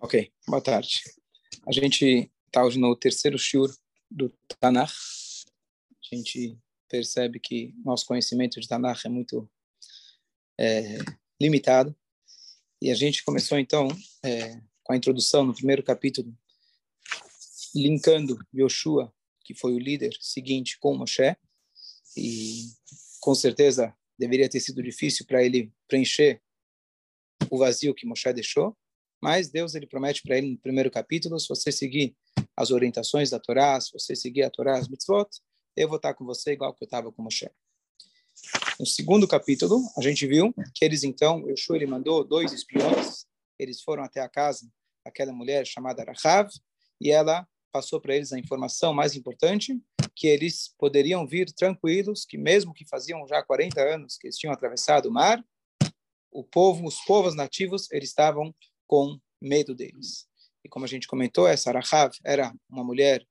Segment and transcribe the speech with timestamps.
[0.00, 1.02] Ok, boa tarde.
[1.66, 3.68] A gente está hoje no terceiro shiur
[4.08, 4.92] do Tanakh.
[4.92, 6.56] A gente
[6.88, 9.50] percebe que nosso conhecimento de Tanakh é muito
[10.56, 10.98] é,
[11.40, 11.96] limitado.
[12.80, 13.88] E a gente começou, então,
[14.24, 16.32] é, com a introdução no primeiro capítulo,
[17.74, 19.12] linkando Yoshua,
[19.42, 21.36] que foi o líder seguinte, com Moshe.
[22.16, 22.68] E,
[23.18, 26.40] com certeza, deveria ter sido difícil para ele preencher
[27.50, 28.78] o vazio que Moshe deixou
[29.20, 32.16] mas Deus ele promete para ele no primeiro capítulo, se você seguir
[32.56, 35.28] as orientações da Torá, se você seguir a Torá, as mitzvot,
[35.76, 37.48] eu vou estar com você igual que eu estava com Moshe.
[38.78, 43.26] No segundo capítulo, a gente viu que eles então, Yeshua ele mandou dois espiões,
[43.58, 44.68] eles foram até a casa
[45.04, 46.48] daquela mulher chamada Rahav,
[47.00, 49.80] e ela passou para eles a informação mais importante,
[50.14, 54.52] que eles poderiam vir tranquilos, que mesmo que faziam já 40 anos que eles tinham
[54.52, 55.44] atravessado o mar,
[56.30, 58.54] o povo, os povos nativos, eles estavam
[58.88, 60.26] com medo deles.
[60.64, 63.24] E como a gente comentou, essa Rahav era uma mulher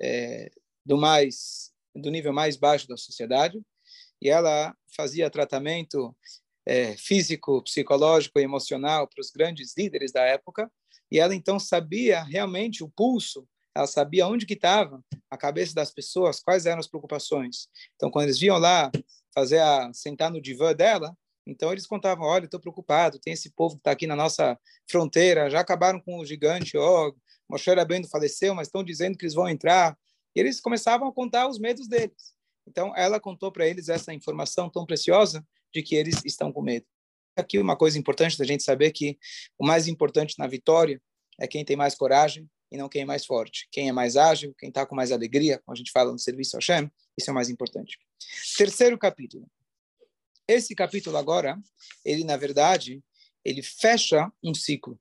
[0.00, 0.50] é,
[0.86, 3.60] do mais do nível mais baixo da sociedade
[4.20, 6.16] e ela fazia tratamento
[6.64, 10.72] é, físico, psicológico e emocional para os grandes líderes da época
[11.10, 15.90] e ela então sabia realmente o pulso ela sabia onde que estava a cabeça das
[15.90, 17.68] pessoas, quais eram as preocupações.
[17.96, 18.90] Então, quando eles vinham lá
[19.34, 23.74] fazer a sentar no divã dela, então eles contavam, olha, estou preocupado, tem esse povo
[23.74, 27.16] que está aqui na nossa fronteira, já acabaram com o gigante Og,
[27.48, 29.98] Moshe Rabbeinu faleceu, mas estão dizendo que eles vão entrar.
[30.34, 32.34] E eles começavam a contar os medos deles.
[32.66, 36.86] Então ela contou para eles essa informação tão preciosa de que eles estão com medo.
[37.36, 39.18] Aqui uma coisa importante da gente saber que
[39.58, 41.00] o mais importante na vitória
[41.38, 43.68] é quem tem mais coragem e não quem é mais forte.
[43.70, 46.56] Quem é mais ágil, quem está com mais alegria, como a gente fala no serviço
[46.56, 47.98] Hashem, isso é o mais importante.
[48.56, 49.46] Terceiro capítulo.
[50.46, 51.60] Esse capítulo agora,
[52.04, 53.02] ele na verdade,
[53.44, 55.00] ele fecha um ciclo.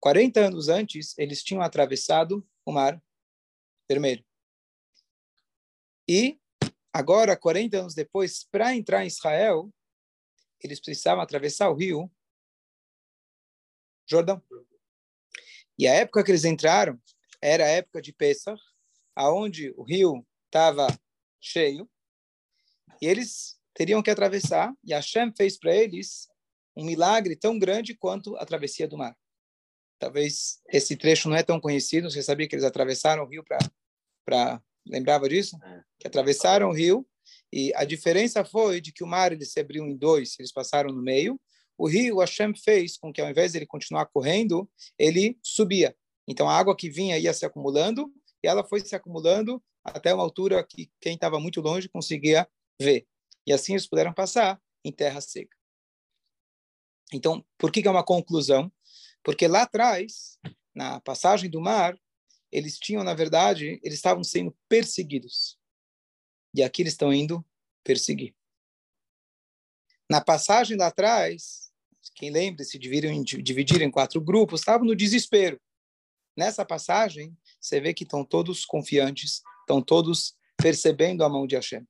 [0.00, 3.02] 40 anos antes, eles tinham atravessado o Mar
[3.88, 4.24] Vermelho.
[6.08, 6.38] E
[6.92, 9.72] agora, 40 anos depois, para entrar em Israel,
[10.62, 12.10] eles precisavam atravessar o rio
[14.08, 14.42] Jordão.
[15.78, 17.00] E a época que eles entraram
[17.40, 18.60] era a época de Pesach,
[19.14, 20.86] aonde o rio estava
[21.40, 21.90] cheio,
[23.00, 26.26] e eles teriam que atravessar, e Hashem fez para eles
[26.74, 29.14] um milagre tão grande quanto a travessia do mar.
[29.98, 33.44] Talvez esse trecho não é tão conhecido, você sabia que eles atravessaram o rio
[34.24, 34.62] para...
[34.88, 35.58] Lembrava disso?
[35.62, 35.82] É.
[35.98, 37.06] Que atravessaram o rio,
[37.52, 40.90] e a diferença foi de que o mar ele se abriu em dois, eles passaram
[40.90, 41.38] no meio.
[41.76, 45.94] O rio, Hashem fez com que ao invés de ele continuar correndo, ele subia.
[46.26, 48.10] Então a água que vinha ia se acumulando,
[48.42, 52.48] e ela foi se acumulando até uma altura que quem estava muito longe conseguia
[52.80, 53.06] ver.
[53.46, 55.56] E assim eles puderam passar em terra seca.
[57.12, 58.72] Então, por que, que é uma conclusão?
[59.22, 60.38] Porque lá atrás,
[60.74, 61.98] na passagem do mar,
[62.50, 65.58] eles tinham, na verdade, eles estavam sendo perseguidos.
[66.54, 67.44] E aqui eles estão indo
[67.84, 68.34] perseguir.
[70.10, 71.70] Na passagem lá atrás,
[72.14, 75.60] quem lembra, se dividiram dividiram em quatro grupos, estavam no desespero.
[76.36, 81.86] Nessa passagem, você vê que estão todos confiantes, estão todos percebendo a mão de Hashem.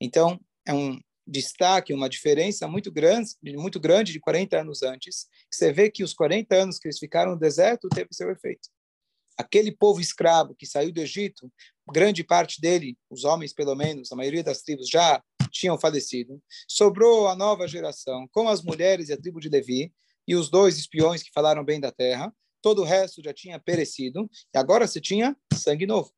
[0.00, 5.26] Então, é um destaque, uma diferença muito grande, muito grande de 40 anos antes.
[5.50, 8.68] Você vê que os 40 anos que eles ficaram no deserto teve seu efeito.
[9.38, 11.50] Aquele povo escravo que saiu do Egito,
[11.90, 16.42] grande parte dele, os homens pelo menos, a maioria das tribos já tinham falecido.
[16.68, 19.92] Sobrou a nova geração, com as mulheres e a tribo de Levi,
[20.26, 22.32] e os dois espiões que falaram bem da terra.
[22.60, 26.12] Todo o resto já tinha perecido, e agora se tinha sangue novo.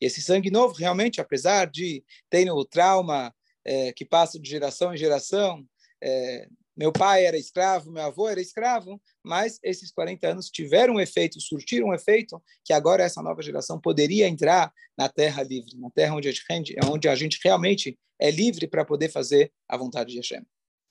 [0.00, 4.94] E esse sangue novo, realmente, apesar de ter o trauma é, que passa de geração
[4.94, 5.64] em geração.
[6.02, 11.00] É, meu pai era escravo, meu avô era escravo, mas esses 40 anos tiveram um
[11.00, 15.90] efeito, surtiram um efeito que agora essa nova geração poderia entrar na terra livre, na
[15.90, 20.10] terra onde a gente, onde a gente realmente é livre para poder fazer a vontade
[20.10, 20.44] de Hashem.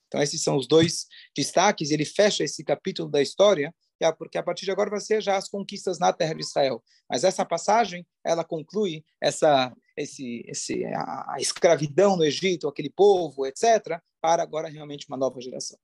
[0.07, 1.91] Então esses são os dois destaques.
[1.91, 3.73] Ele fecha esse capítulo da história
[4.11, 6.83] porque a partir de agora vai ser já as conquistas na terra de Israel.
[7.09, 13.45] Mas essa passagem, ela conclui essa esse, esse a, a escravidão no Egito, aquele povo,
[13.45, 15.77] etc., para agora realmente uma nova geração.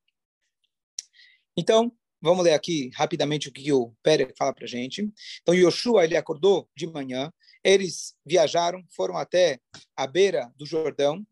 [1.56, 5.12] Então, vamos ler aqui rapidamente o que o Pérez fala para gente.
[5.42, 9.60] Então, Yoshua, ele acordou de manhã, eles viajaram, foram até
[9.96, 11.26] a beira do Jordão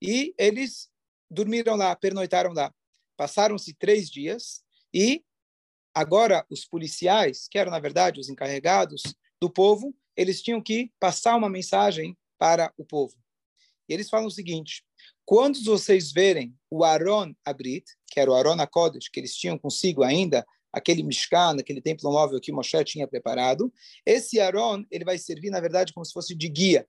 [0.00, 0.90] e eles
[1.30, 2.72] dormiram lá, pernoitaram lá.
[3.16, 5.22] Passaram-se três dias e
[5.94, 9.02] Agora, os policiais, que eram, na verdade, os encarregados
[9.40, 13.14] do povo, eles tinham que passar uma mensagem para o povo.
[13.88, 14.84] E eles falam o seguinte:
[15.24, 20.02] quando vocês verem o Aaron Abrit, que era o Aaron Akodesh, que eles tinham consigo
[20.02, 23.72] ainda aquele Mishkan, aquele templo móvel que Moshe tinha preparado.
[24.04, 26.86] Esse Aaron, ele vai servir, na verdade, como se fosse de guia.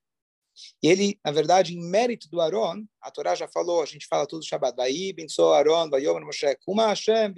[0.82, 4.26] E ele, na verdade, em mérito do Aaron, a Torá já falou, a gente fala
[4.26, 4.92] todo o Shabbat, vai
[5.54, 7.34] Aaron, vai Moshe, Kuma Hashem.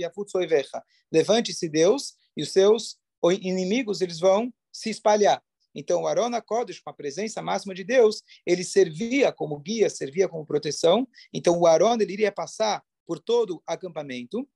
[1.13, 5.43] Levante-se Deus e os seus inimigos, eles vão se espalhar.
[5.79, 10.29] Então, o Arona Kodesh, com a presença máxima de Deus, ele servia como guia, servia
[10.29, 11.07] como proteção.
[11.33, 14.47] Então, o Arona ele iria passar por todo o acampamento.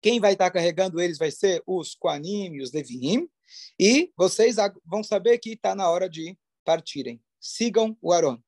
[0.00, 3.28] Quem vai estar carregando eles vai ser os Koanim e os Leviim.
[3.78, 4.56] E vocês
[4.86, 6.34] vão saber que está na hora de
[6.64, 7.20] partirem.
[7.38, 8.40] Sigam o Aron.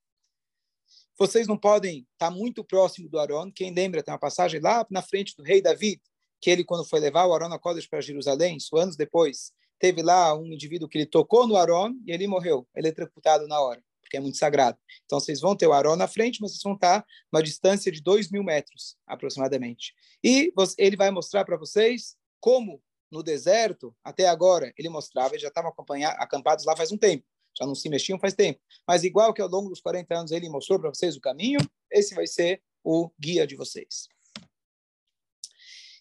[1.19, 3.51] Vocês não podem estar muito próximo do Aron.
[3.51, 6.01] Quem lembra, tem uma passagem lá na frente do rei David,
[6.41, 10.45] que ele, quando foi levar o Arona Kodesh para Jerusalém, anos depois, teve lá um
[10.45, 14.37] indivíduo que ele tocou no Aron e ele morreu, eletrocutado na hora, porque é muito
[14.37, 14.77] sagrado.
[15.05, 17.99] Então, vocês vão ter o Aron na frente, mas vocês vão estar uma distância de
[17.99, 19.95] dois mil metros, aproximadamente.
[20.23, 22.79] E ele vai mostrar para vocês como,
[23.11, 25.73] no deserto, até agora, ele mostrava, eles já estavam
[26.17, 27.25] acampados lá faz um tempo,
[27.57, 28.61] já não se mexiam faz tempo.
[28.87, 31.59] Mas igual que ao longo dos 40 anos ele mostrou para vocês o caminho,
[31.91, 34.07] esse vai ser o guia de vocês.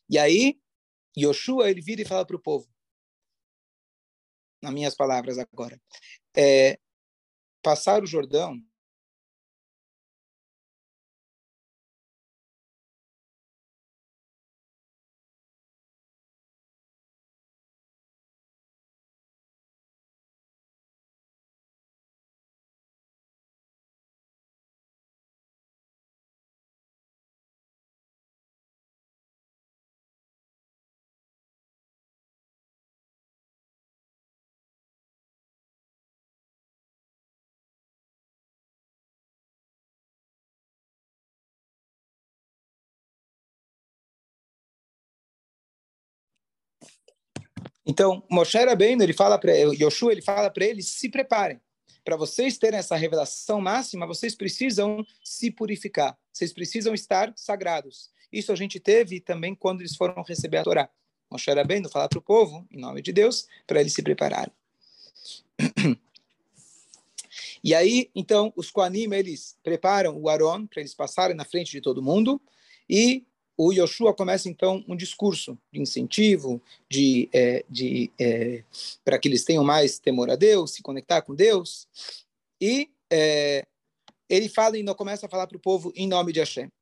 [0.09, 0.59] E aí,
[1.19, 2.69] Yoshua, ele vira e fala para o povo,
[4.63, 5.81] nas minhas palavras agora,
[6.37, 6.79] é,
[7.63, 8.57] passar o Jordão
[47.87, 51.61] Então, Moshe Rabbeinu, ele fala para Yoshua, ele fala para eles, se preparem.
[52.05, 56.17] Para vocês terem essa revelação máxima, vocês precisam se purificar.
[56.33, 58.11] Vocês precisam estar sagrados.
[58.33, 60.91] Isso a gente teve também quando eles foram receber a Torá.
[61.31, 64.53] Moshe Rabbeinu fala para o povo, em nome de Deus, para eles se prepararem.
[67.63, 71.83] E aí, então, os Koanim, eles preparam o Aron para eles passarem na frente de
[71.83, 72.41] todo mundo
[72.89, 73.27] e
[73.63, 78.65] o Yoshua começa então um discurso de incentivo, de, é, de é,
[79.05, 81.87] para que eles tenham mais temor a Deus, se conectar com Deus,
[82.59, 83.67] e é,
[84.31, 86.73] ele fala e começa a falar para o povo em nome de Hashem.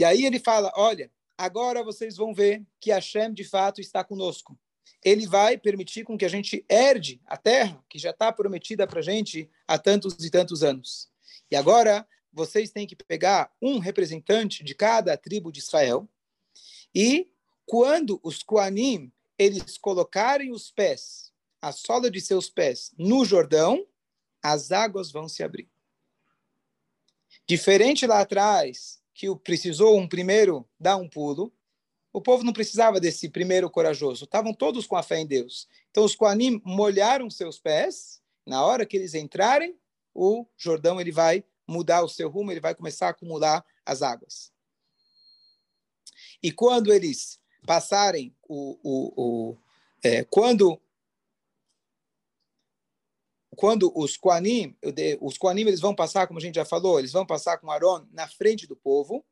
[0.00, 4.58] E aí ele fala, olha, agora vocês vão ver que Hashem de fato está conosco.
[5.04, 9.02] Ele vai permitir com que a gente herde a terra que já está prometida para
[9.02, 11.10] gente há tantos e tantos anos.
[11.50, 16.08] E agora vocês têm que pegar um representante de cada tribo de Israel
[16.94, 17.30] e
[17.66, 21.32] quando os Koanim eles colocarem os pés,
[21.62, 23.86] a sola de seus pés no Jordão,
[24.42, 25.68] as águas vão se abrir.
[27.46, 31.52] Diferente lá atrás, que precisou um primeiro dar um pulo,
[32.12, 35.68] o povo não precisava desse primeiro corajoso, estavam todos com a fé em Deus.
[35.90, 39.76] Então os Koanim molharam seus pés, na hora que eles entrarem,
[40.14, 44.50] o Jordão ele vai mudar o seu rumo, ele vai começar a acumular as águas.
[46.42, 49.58] E quando eles passarem o, o, o
[50.02, 50.80] é, quando
[53.56, 54.76] quando os Koanim,
[55.20, 58.06] os Koanim eles vão passar, como a gente já falou, eles vão passar com Aaron
[58.12, 59.26] na frente do povo.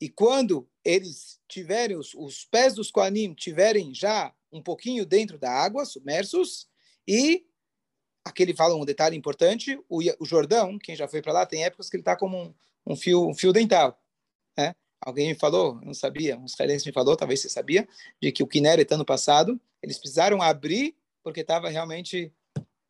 [0.00, 5.50] E quando eles tiverem os, os pés dos Koanim tiverem já um pouquinho dentro da
[5.50, 6.66] água, submersos,
[7.06, 7.46] e
[8.26, 11.64] Aqui ele fala um detalhe importante: o, o Jordão, quem já foi para lá, tem
[11.64, 12.54] épocas que ele está como um,
[12.84, 13.96] um, fio, um fio dental.
[14.58, 14.74] Né?
[15.00, 17.86] Alguém me falou, não sabia, um israelense me falou, talvez você sabia,
[18.20, 22.32] de que o Kinneret, ano passado, eles precisaram abrir porque estava realmente,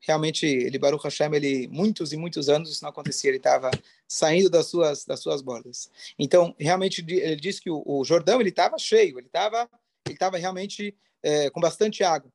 [0.00, 3.71] realmente, ele, Baruch Hashem, ele, muitos e muitos anos isso não acontecia, ele estava
[4.09, 5.90] saindo das suas, das suas bordas.
[6.19, 9.69] Então, realmente, ele disse que o, o Jordão, ele estava cheio, ele estava
[10.07, 12.33] ele estava realmente é, com bastante água.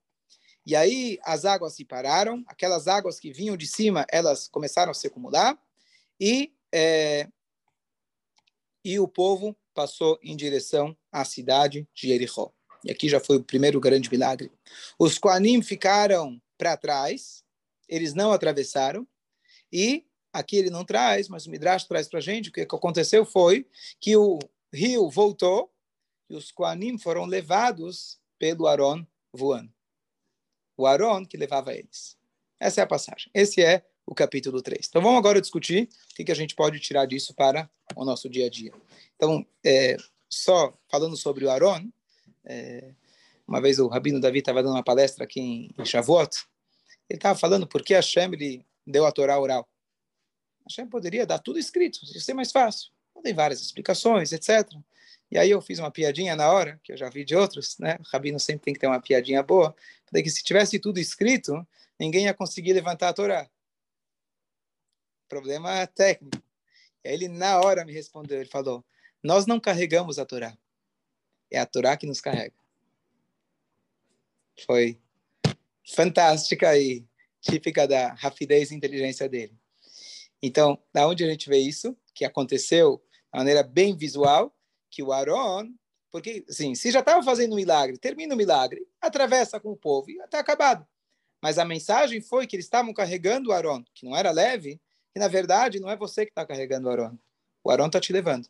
[0.66, 4.94] E aí as águas se pararam, aquelas águas que vinham de cima, elas começaram a
[4.94, 5.60] se acumular
[6.20, 7.28] e, é,
[8.86, 12.54] e o povo passou em direção à cidade de Jericó.
[12.84, 14.52] E aqui já foi o primeiro grande milagre.
[15.00, 17.44] Os Koanim ficaram para trás,
[17.88, 19.08] eles não atravessaram,
[19.72, 23.26] e aqui ele não traz, mas o Midrash traz para a gente, o que aconteceu
[23.26, 23.68] foi
[24.00, 24.38] que o
[24.72, 25.72] rio voltou
[26.30, 29.72] e os Koanim foram levados pelo Aron voando
[30.82, 32.18] o Aaron que levava eles.
[32.60, 33.30] Essa é a passagem.
[33.34, 34.88] Esse é o capítulo 3.
[34.88, 38.30] Então vamos agora discutir o que, que a gente pode tirar disso para o nosso
[38.30, 38.74] dia a dia.
[39.16, 39.96] Então, é,
[40.30, 41.90] só falando sobre o Aaron,
[42.44, 42.96] É,
[43.48, 45.40] uma vez o Rabino Davi estava dando uma palestra aqui
[45.78, 46.36] em, Shavuot,
[47.08, 49.70] ele estava falando por que Hashem ele deu a Torá oral.
[50.68, 52.90] Hashem poderia dar tudo escrito, ia ser mais fácil.
[53.22, 54.68] Tem várias explicações, etc.
[55.32, 57.98] E aí eu fiz uma piadinha na hora, que eu já vi de outros, né?
[58.00, 59.74] O Rabino sempre tem que ter uma piadinha boa.
[60.06, 61.66] Falei que se tivesse tudo escrito,
[61.98, 63.50] ninguém ia conseguir levantar a Torá.
[65.30, 66.38] Problema técnico.
[67.04, 68.42] E aí ele, na hora, me respondeu.
[68.42, 68.84] Ele falou,
[69.24, 70.58] nós não carregamos a Torá.
[71.50, 72.54] É a Torá que nos carrega.
[74.66, 75.00] Foi
[75.96, 77.06] fantástica e
[77.40, 79.58] típica da rapidez e inteligência dele.
[80.42, 81.96] Então, da onde a gente vê isso?
[82.14, 83.02] Que aconteceu
[83.34, 84.54] de maneira bem visual,
[84.90, 85.74] que o Aaron,
[86.12, 90.12] porque, assim, se já estava fazendo um milagre, termina o milagre, atravessa com o povo
[90.12, 90.86] e está acabado.
[91.42, 94.80] Mas a mensagem foi que eles estavam carregando o Aaron, que não era leve,
[95.16, 97.18] e na verdade não é você que está carregando o Aaron.
[97.64, 98.48] O Aaron está te levando.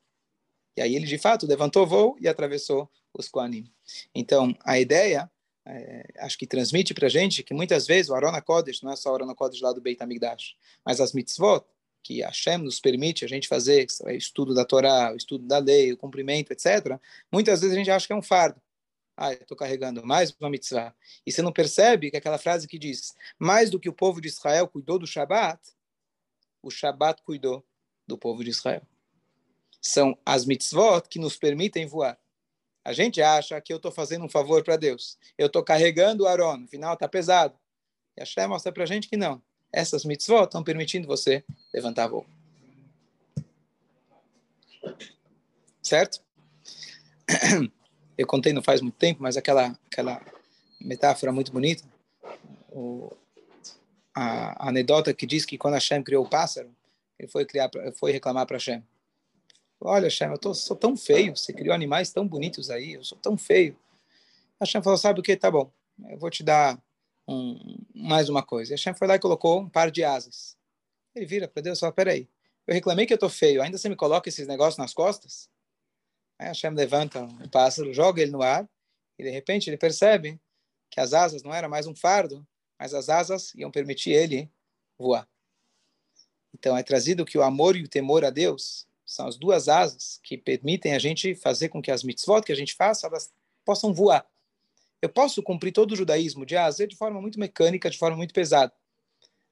[0.75, 3.71] E aí ele, de fato, levantou voo e atravessou os Koanim.
[4.15, 5.29] Então, a ideia,
[5.65, 8.95] é, acho que transmite para a gente que muitas vezes o Arona Kodesh, não é
[8.95, 11.65] só o Arona Kodesh lá do Beit HaMikdash, mas as mitzvot,
[12.03, 15.98] que Hashem nos permite a gente fazer, o estudo da Torá, estudo da lei, o
[15.98, 17.00] cumprimento, etc.,
[17.31, 18.62] muitas vezes a gente acha que é um fardo.
[19.15, 20.96] Ah, estou carregando mais uma mitzvah.
[21.25, 24.27] E você não percebe que aquela frase que diz, mais do que o povo de
[24.27, 25.62] Israel cuidou do Shabat,
[26.62, 27.63] o Shabat cuidou
[28.08, 28.81] do povo de Israel.
[29.81, 32.20] São as mitzvot que nos permitem voar.
[32.84, 35.17] A gente acha que eu estou fazendo um favor para Deus.
[35.38, 37.55] Eu estou carregando o Aaron, no final está pesado.
[38.17, 42.25] E Hashem mostra para a gente que não essas mitzvot estão permitindo você levantar voo.
[45.81, 46.21] Certo?
[48.17, 50.21] Eu contei não faz muito tempo, mas aquela, aquela
[50.79, 51.83] metáfora muito bonita.
[52.69, 53.11] O,
[54.13, 56.69] a, a, anedota que diz que quando Hashem criou o pássaro,
[57.17, 58.83] ele foi, criar, foi reclamar para Hashem.
[59.79, 63.17] Olha, Hashem, eu tô, sou tão feio, você criou animais tão bonitos aí, eu sou
[63.17, 63.75] tão feio.
[64.59, 65.35] Hashem falou, sabe o que?
[65.35, 65.71] Tá bom,
[66.09, 66.79] eu vou te dar
[67.31, 68.73] um, mais uma coisa.
[68.73, 70.57] E Hashem foi lá e colocou um par de asas.
[71.15, 72.29] Ele vira para Deus e fala, peraí,
[72.67, 75.50] eu reclamei que eu tô feio, ainda você me coloca esses negócios nas costas?
[76.38, 78.69] Aí Hashem levanta o pássaro, joga ele no ar,
[79.17, 80.39] e de repente ele percebe
[80.89, 82.45] que as asas não eram mais um fardo,
[82.77, 84.51] mas as asas iam permitir ele
[84.97, 85.27] voar.
[86.53, 90.19] Então é trazido que o amor e o temor a Deus são as duas asas
[90.23, 93.31] que permitem a gente fazer com que as mitzvot que a gente faça, elas
[93.65, 94.25] possam voar.
[95.01, 98.34] Eu posso cumprir todo o judaísmo de asa de forma muito mecânica, de forma muito
[98.34, 98.74] pesada.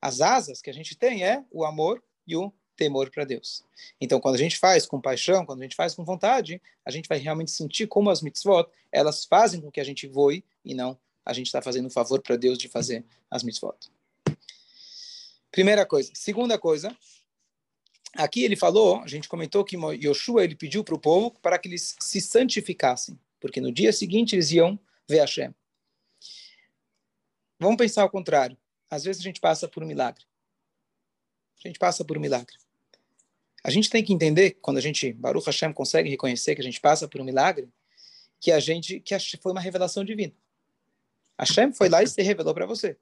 [0.02, 3.64] As asas que a gente tem é o amor e o temor para Deus.
[4.00, 7.10] Então, quando a gente faz com paixão, quando a gente faz com vontade, a gente
[7.10, 10.98] vai realmente sentir como as mitzvot, elas fazem com que a gente voe e não
[11.30, 13.78] a gente está fazendo um favor para Deus de fazer as mitzvot.
[15.52, 16.12] Primeira coisa.
[16.14, 16.96] Segunda coisa,
[18.16, 21.68] aqui ele falou, a gente comentou que Yoshua ele pediu para o povo para que
[21.68, 25.54] eles se santificassem, porque no dia seguinte eles iam ver Hashem.
[27.60, 28.58] Vamos pensar ao contrário.
[28.90, 30.24] Às vezes a gente passa por um milagre.
[31.64, 32.56] A gente passa por um milagre.
[33.64, 36.80] A gente tem que entender, quando a gente, Baruch Hashem, consegue reconhecer que a gente
[36.80, 37.68] passa por um milagre,
[38.40, 40.34] que a gente, que foi uma revelação divina.
[41.38, 42.98] Hashem foi lá e se revelou para você.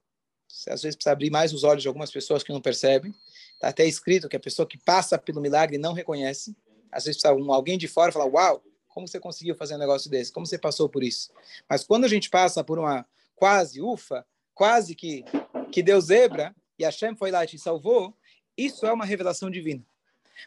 [0.48, 3.14] Você às vezes precisa abrir mais os olhos de algumas pessoas que não percebem.
[3.54, 6.56] Está até escrito que a pessoa que passa pelo milagre não reconhece.
[6.92, 8.64] Às vezes precisa alguém de fora falar, uau,
[8.98, 10.34] como você conseguiu fazer um negócio desse?
[10.34, 11.30] Como você passou por isso?
[11.70, 14.26] Mas quando a gente passa por uma quase ufa,
[14.56, 15.24] quase que,
[15.72, 18.12] que deu zebra, e Hashem foi lá e te salvou,
[18.58, 19.86] isso é uma revelação divina.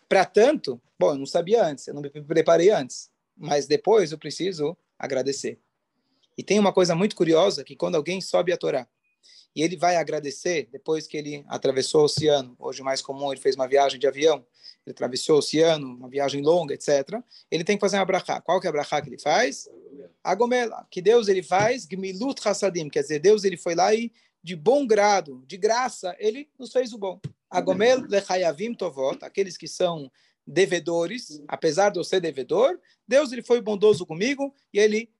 [0.09, 4.19] Para tanto, bom, eu não sabia antes, eu não me preparei antes, mas depois eu
[4.19, 5.57] preciso agradecer.
[6.37, 8.85] E tem uma coisa muito curiosa, que quando alguém sobe a Torá,
[9.54, 12.54] e ele vai agradecer depois que ele atravessou o oceano.
[12.59, 14.45] Hoje, mais comum, ele fez uma viagem de avião,
[14.87, 17.21] ele atravessou o oceano, uma viagem longa, etc.
[17.50, 18.40] Ele tem que fazer uma brachá.
[18.40, 19.69] Qual que é a brachá que ele faz?
[20.23, 24.57] Agomela, que Deus ele faz, gmilut hasadim, quer dizer, Deus ele foi lá e de
[24.57, 27.21] bom grado, de graça, ele nos fez o bom.
[27.50, 30.11] Agomel lechayavim tovot, aqueles que são
[30.47, 35.11] devedores, apesar de eu ser devedor, Deus ele foi bondoso comigo e ele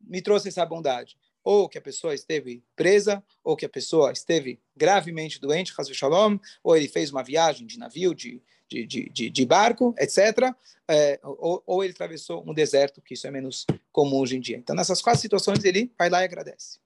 [0.00, 1.16] me trouxe essa bondade
[1.48, 6.76] ou que a pessoa esteve presa, ou que a pessoa esteve gravemente doente, shalom, ou
[6.76, 10.54] ele fez uma viagem de navio, de, de, de, de barco, etc.,
[10.86, 14.58] é, ou, ou, ele atravessou um deserto, que isso é menos comum hoje em dia.
[14.58, 16.80] Então, nessas quatro situações, ele vai lá e agradece.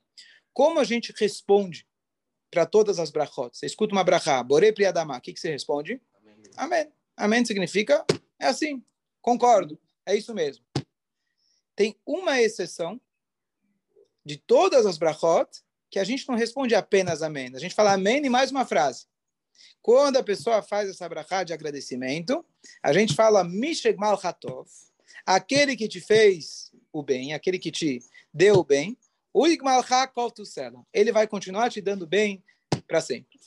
[0.53, 1.85] Como a gente responde
[2.49, 3.57] para todas as brachot?
[3.57, 6.01] Você escuta uma brachá, Borei Priadama, o que, que você responde?
[6.57, 6.89] Amém.
[7.17, 8.07] Amém significa,
[8.39, 8.81] é assim,
[9.21, 9.77] concordo,
[10.07, 10.65] é isso mesmo.
[11.75, 13.01] Tem uma exceção,
[14.25, 15.49] de todas as brachot,
[15.91, 17.51] que a gente não responde apenas amém.
[17.55, 19.07] A gente fala amém e mais uma frase.
[19.83, 22.45] Quando a pessoa faz essa brachá de agradecimento,
[22.83, 24.69] a gente fala mishegmal hatov,
[25.27, 28.01] aquele que te fez o bem, aquele que te
[28.33, 28.97] deu bem,
[30.93, 32.43] ele vai continuar te dando bem
[32.87, 33.41] para sempre.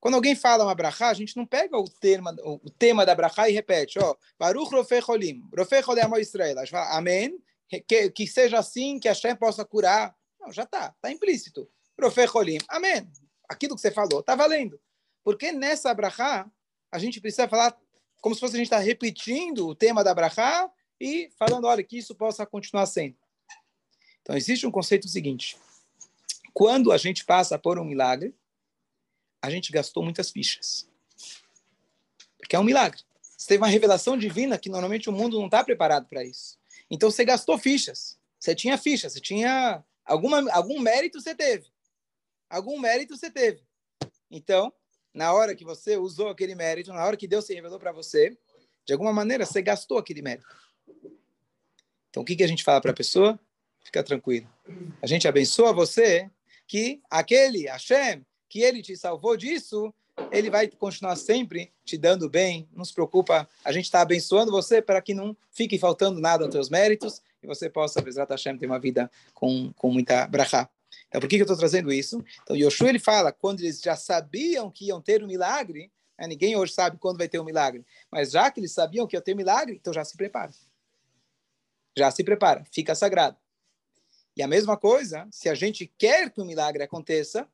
[0.00, 3.48] Quando alguém fala uma brachá, a gente não pega o tema, o tema da brachá
[3.48, 5.80] e repete, ó, Baruch Rofei Cholim, Rofei
[6.20, 6.58] Israel.
[6.58, 7.38] A gente fala, amém,
[7.80, 10.16] que, que seja assim, que a Shem possa curar.
[10.40, 11.68] Não, já está, está implícito.
[12.00, 13.10] Rofei Cholim, amém.
[13.48, 14.80] Aquilo que você falou, está valendo.
[15.22, 16.50] Porque nessa brachá,
[16.90, 17.76] a gente precisa falar
[18.20, 21.82] como se fosse a gente estar tá repetindo o tema da brachá e falando, olha,
[21.82, 23.16] que isso possa continuar sendo.
[24.22, 25.58] Então, existe um conceito seguinte.
[26.52, 28.34] Quando a gente passa por um milagre,
[29.42, 30.88] a gente gastou muitas fichas.
[32.38, 33.00] Porque é um milagre.
[33.36, 36.56] Você teve uma revelação divina que normalmente o mundo não está preparado para isso.
[36.90, 38.18] Então você gastou fichas.
[38.38, 41.66] Você tinha fichas, você tinha alguma, algum mérito você teve.
[42.48, 43.62] Algum mérito você teve.
[44.30, 44.72] Então,
[45.12, 48.36] na hora que você usou aquele mérito, na hora que Deus se revelou para você,
[48.84, 50.46] de alguma maneira você gastou aquele mérito.
[52.10, 53.38] Então o que, que a gente fala para a pessoa?
[53.82, 54.48] Fica tranquilo.
[55.02, 56.30] A gente abençoa você
[56.66, 59.92] que aquele Hashem que ele te salvou disso,
[60.34, 62.68] ele vai continuar sempre te dando bem.
[62.72, 66.52] Não se preocupa, a gente está abençoando você para que não fique faltando nada aos
[66.52, 70.68] teus méritos e você possa, Bezrat Hashem, ter uma vida com, com muita brachá.
[71.08, 72.24] Então, por que, que eu estou trazendo isso?
[72.42, 76.56] Então, Yoshua, ele fala, quando eles já sabiam que iam ter um milagre, né, ninguém
[76.56, 79.34] hoje sabe quando vai ter um milagre, mas já que eles sabiam que ia ter
[79.34, 80.52] um milagre, então já se prepara.
[81.96, 83.36] Já se prepara, fica sagrado.
[84.36, 87.46] E a mesma coisa, se a gente quer que o milagre aconteça,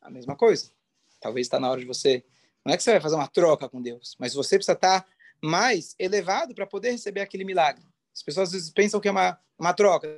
[0.00, 0.72] a mesma coisa.
[1.20, 2.24] Talvez está na hora de você.
[2.64, 5.06] Não é que você vai fazer uma troca com Deus, mas você precisa estar tá
[5.42, 7.84] mais elevado para poder receber aquele milagre.
[8.14, 10.08] As pessoas às vezes pensam que é uma, uma troca.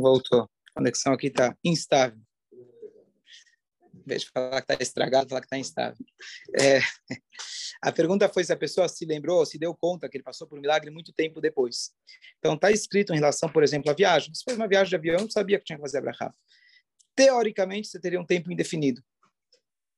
[0.00, 0.42] Voltou.
[0.42, 2.20] A conexão aqui está instável.
[3.94, 6.04] Em vez de falar que está estragado, falar que está instável.
[6.58, 6.80] É,
[7.82, 10.58] a pergunta foi se a pessoa se lembrou, se deu conta que ele passou por
[10.58, 11.90] um milagre muito tempo depois.
[12.38, 14.34] Então, está escrito em relação, por exemplo, à viagem.
[14.34, 16.32] Se fez uma viagem de avião, não sabia que tinha que fazer Abraham.
[17.14, 19.02] Teoricamente, você teria um tempo indefinido.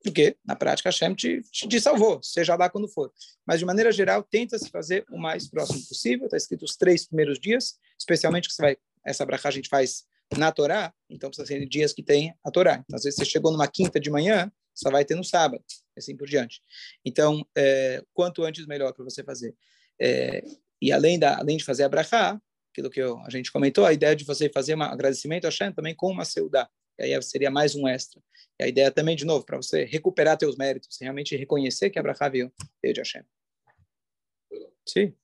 [0.02, 3.12] Porque, na prática, Hashem te, te, te, salvou, seja lá quando for.
[3.46, 6.24] Mas, de maneira geral, tenta se fazer o mais próximo possível.
[6.24, 10.04] Está escrito os três primeiros dias, especialmente que você vai essa brachá a gente faz
[10.36, 12.82] na Torá, então precisa ser dias que tem a Torá.
[12.84, 15.62] Então, às vezes você chegou numa quinta de manhã, só vai ter no sábado,
[15.96, 16.60] assim por diante.
[17.04, 19.54] Então, é, quanto antes, melhor para você fazer.
[20.00, 20.42] É,
[20.80, 22.40] e além, da, além de fazer a brachá,
[22.72, 25.72] aquilo que eu, a gente comentou, a ideia de você fazer um agradecimento a Hashem
[25.72, 26.68] também com uma seudá.
[27.00, 28.20] Aí seria mais um extra.
[28.58, 32.02] E a ideia também, de novo, para você recuperar teus méritos, realmente reconhecer que a
[32.02, 33.22] brachá veio de Hashem.
[34.86, 35.14] Sim.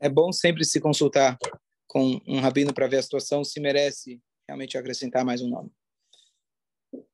[0.00, 1.38] É bom sempre se consultar
[1.86, 5.70] com um rabino para ver a situação, se merece realmente acrescentar mais um nome.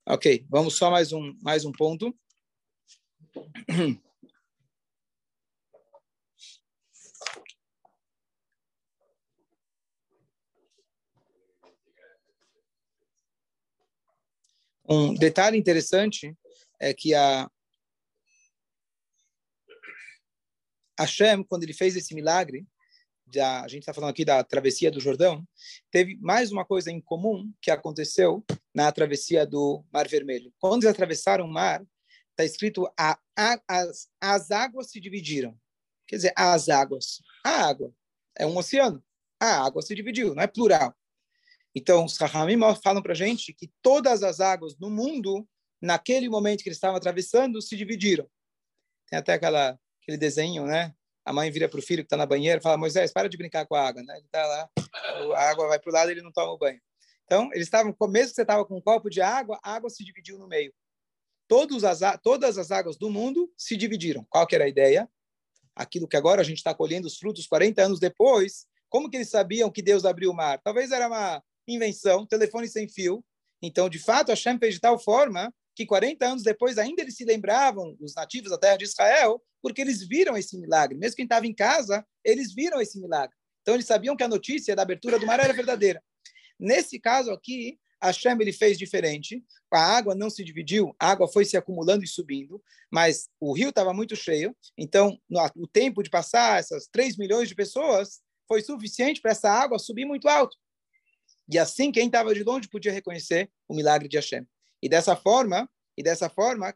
[0.07, 2.17] Ok, vamos só mais um, mais um ponto.
[14.89, 16.33] Um detalhe interessante
[16.81, 17.51] é que a
[20.99, 22.65] Hashem, quando ele fez esse milagre,
[23.27, 25.47] da, a gente está falando aqui da travessia do Jordão,
[25.91, 30.53] teve mais uma coisa em comum que aconteceu na travessia do Mar Vermelho.
[30.59, 31.85] Quando eles atravessaram o mar,
[32.31, 35.59] está escrito a, a, as, as águas se dividiram.
[36.07, 37.21] Quer dizer, as águas.
[37.45, 37.93] A água
[38.37, 39.03] é um oceano.
[39.41, 40.95] A água se dividiu, não é plural.
[41.75, 45.47] Então, os Rahamim falam para a gente que todas as águas no mundo,
[45.83, 48.27] naquele momento que eles estavam atravessando, se dividiram.
[49.11, 50.95] Tem até aquela, aquele desenho, né?
[51.27, 53.37] A mãe vira para o filho que está na banheira e fala: Moisés, para de
[53.37, 54.01] brincar com a água.
[54.01, 54.15] Né?
[54.17, 54.71] Ele está lá,
[55.35, 56.81] a água vai para o lado ele não toma o banho.
[57.25, 60.05] Então, eles estavam, mesmo que você estava com um copo de água, a água se
[60.05, 60.73] dividiu no meio.
[61.85, 64.25] as, todas as águas do mundo se dividiram.
[64.31, 65.11] Qual que era a ideia?
[65.75, 69.29] Aquilo que agora a gente está colhendo os frutos 40 anos depois, como que eles
[69.29, 70.61] sabiam que Deus abriu o mar?
[70.63, 73.25] Talvez era uma invenção, telefone sem fio.
[73.61, 77.25] Então, de fato, Hashem fez de tal forma que 40 anos depois ainda eles se
[77.25, 80.97] lembravam, os nativos da terra de Israel, porque eles viram esse milagre.
[80.97, 83.37] Mesmo quem estava em casa, eles viram esse milagre.
[83.61, 86.03] Então, eles sabiam que a notícia da abertura do mar era verdadeira.
[86.59, 89.45] Nesse caso aqui, Hashem ele fez diferente.
[89.71, 93.69] A água não se dividiu, a água foi se acumulando e subindo, mas o rio
[93.69, 94.57] estava muito cheio.
[94.79, 99.51] Então, no, o tempo de passar essas 3 milhões de pessoas foi suficiente para essa
[99.51, 100.57] água subir muito alto.
[101.49, 104.47] E assim, quem estava de longe podia reconhecer o milagre de Hashem.
[104.83, 106.75] E dessa forma, e dessa forma,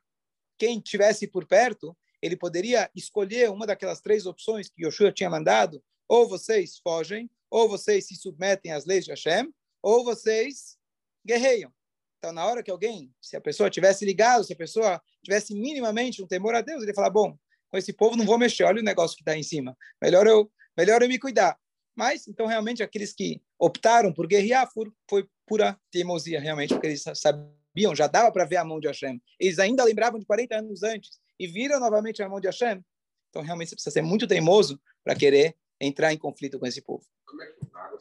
[0.59, 5.83] quem tivesse por perto, ele poderia escolher uma daquelas três opções que Yoshua tinha mandado,
[6.09, 10.77] ou vocês fogem, ou vocês se submetem às leis de Hashem, ou vocês
[11.25, 11.73] guerreiam.
[12.19, 16.23] Então, na hora que alguém, se a pessoa tivesse ligado, se a pessoa tivesse minimamente
[16.23, 17.37] um temor a Deus, ele falar, bom,
[17.71, 19.77] com esse povo não vou mexer, olha o negócio que está em cima.
[20.03, 21.59] Melhor eu, melhor eu me cuidar.
[21.97, 24.71] Mas, então, realmente, aqueles que optaram por guerrear
[25.09, 27.60] foi pura teimosia, realmente, porque eles sabiam,
[27.95, 29.21] já dava para ver a mão de Hashem.
[29.39, 32.85] Eles ainda lembravam de 40 anos antes e viram novamente a mão de Hashem.
[33.29, 37.05] Então, realmente, você precisa ser muito teimoso para querer entrar em conflito com esse povo.
[37.25, 37.99] Como é que a água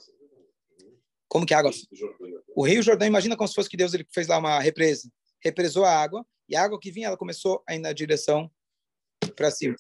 [1.29, 1.71] como que a água?
[2.55, 5.10] O Rio Jordão, imagina como se fosse que Deus ele fez lá uma represa.
[5.41, 8.51] Represou a água, e a água que vinha, ela começou a ir na direção
[9.36, 9.75] para cima.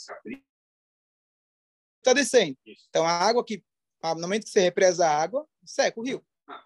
[1.97, 2.55] Está descendo.
[2.89, 3.63] Então, a água que,
[4.03, 6.23] no momento que você represa a água, seca o rio.
[6.47, 6.63] Ah.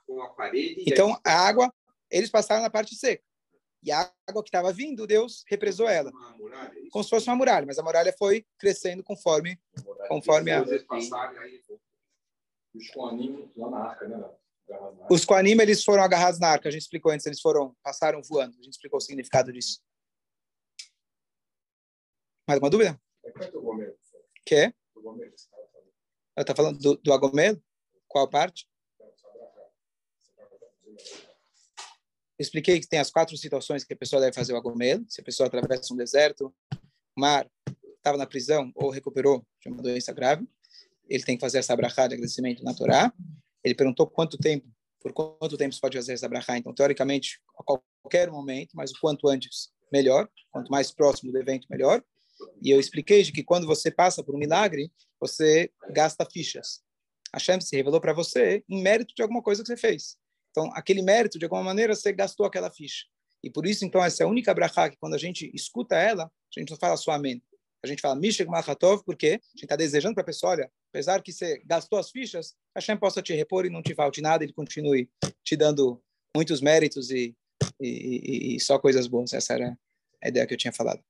[0.85, 1.73] Então, a água,
[2.17, 3.23] eles passaram na parte seca.
[3.81, 6.09] E a água que estava vindo, Deus represou ela.
[6.09, 9.59] É como se fosse uma muralha, mas a muralha foi crescendo conforme,
[10.07, 10.63] conforme a.
[12.73, 14.23] Os coanim lá na arca, né?
[15.09, 15.27] Os
[15.59, 16.69] eles foram agarrados na arca.
[16.69, 18.57] A gente explicou antes, eles foram, passaram voando.
[18.57, 19.81] A gente explicou o significado disso.
[22.47, 22.99] Mais alguma dúvida?
[24.45, 24.73] Que?
[26.35, 27.61] Ela está falando do, do Agomelo?
[28.07, 28.67] Qual parte?
[32.39, 35.05] Expliquei que tem as quatro situações que a pessoa deve fazer o Agomelo.
[35.07, 36.53] Se a pessoa atravessa um deserto,
[37.15, 37.49] mar,
[37.95, 40.47] estava na prisão ou recuperou de uma doença grave,
[41.07, 43.13] ele tem que fazer essa brachá de agradecimento na Torá.
[43.63, 44.67] Ele perguntou quanto tempo,
[44.99, 46.57] por quanto tempo se pode fazer essa brachá.
[46.57, 50.27] Então, teoricamente, a qualquer momento, mas o quanto antes, melhor.
[50.51, 52.03] Quanto mais próximo do evento, melhor.
[52.61, 56.81] E eu expliquei de que quando você passa por um milagre, você gasta fichas.
[57.31, 60.17] A Shem se revelou para você em mérito de alguma coisa que você fez.
[60.53, 63.05] Então, aquele mérito, de alguma maneira, você gastou aquela ficha.
[63.43, 66.25] E por isso, então, essa é a única brachá que, quando a gente escuta ela,
[66.25, 67.41] a gente não fala só amém.
[67.83, 71.21] A gente fala Mishek Machatov, porque a gente está desejando para a pessoa, olha, apesar
[71.23, 74.43] que você gastou as fichas, a Hashem possa te repor e não te falte nada,
[74.43, 75.09] ele continue
[75.43, 76.01] te dando
[76.37, 77.35] muitos méritos e,
[77.81, 79.33] e, e, só coisas boas.
[79.33, 79.77] Essa era
[80.23, 81.03] a ideia que eu tinha falado.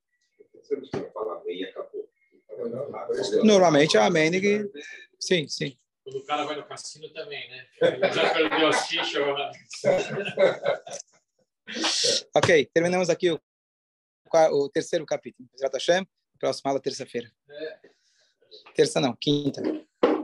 [3.43, 4.31] Normalmente a amém.
[5.19, 5.77] Sim, sim.
[6.13, 7.65] Quando o cara vai no cassino também, né?
[8.13, 9.15] Já perdeu as fichas.
[12.35, 13.41] ok, terminamos aqui o,
[14.51, 15.49] o terceiro capítulo.
[15.73, 16.07] Hashem.
[16.37, 17.31] Próxima aula, terça-feira.
[18.75, 19.63] Terça não, quinta.